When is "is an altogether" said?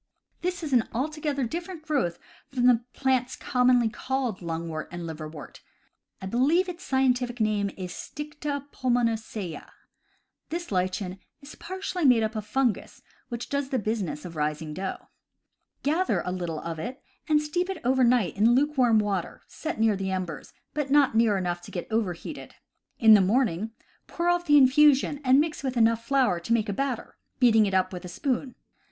0.63-1.43